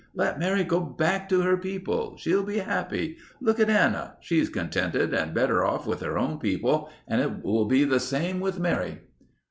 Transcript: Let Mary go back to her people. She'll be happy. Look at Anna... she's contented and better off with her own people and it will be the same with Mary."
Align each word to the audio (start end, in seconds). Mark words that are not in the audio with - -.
Let 0.15 0.39
Mary 0.39 0.63
go 0.63 0.79
back 0.79 1.29
to 1.29 1.41
her 1.41 1.55
people. 1.57 2.17
She'll 2.17 2.41
be 2.41 2.57
happy. 2.57 3.17
Look 3.39 3.59
at 3.59 3.69
Anna... 3.69 4.17
she's 4.19 4.49
contented 4.49 5.13
and 5.13 5.31
better 5.31 5.63
off 5.63 5.85
with 5.85 5.99
her 6.01 6.17
own 6.17 6.39
people 6.39 6.89
and 7.07 7.21
it 7.21 7.43
will 7.43 7.65
be 7.65 7.83
the 7.83 7.99
same 7.99 8.39
with 8.39 8.57
Mary." 8.59 9.01